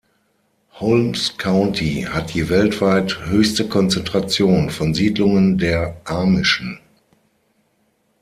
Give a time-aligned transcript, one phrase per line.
[0.79, 6.79] Holmes County hat die weltweit höchste Konzentration von Siedlungen der Amischen.